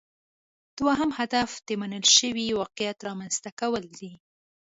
دوهم 0.77 1.09
هدف 1.19 1.49
د 1.67 1.69
منل 1.81 2.05
شوي 2.17 2.47
واقعیت 2.59 2.97
رامینځته 3.07 3.49
کول 3.59 3.83
دي 3.97 4.11